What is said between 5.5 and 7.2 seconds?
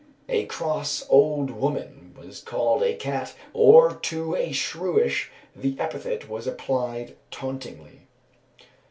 the epithet was applied